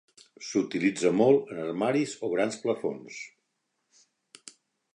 S’utilitza 0.45 1.11
molt 1.17 1.51
en 1.55 1.59
armaris 1.65 2.15
o 2.27 2.31
grans 2.33 2.57
plafons. 2.63 3.21